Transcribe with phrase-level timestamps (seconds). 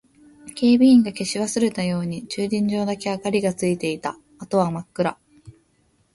[0.55, 4.17] 警備員が消し忘れたように駐輪場だけ明かりがついていた。
[4.39, 5.19] あとは真っ暗。